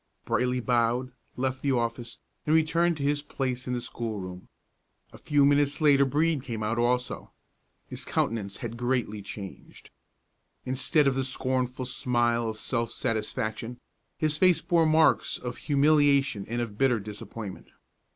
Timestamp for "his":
3.03-3.21, 7.87-8.03, 14.17-14.37